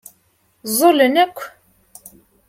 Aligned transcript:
Ẓẓulen 0.71 1.15
akk. 1.23 1.37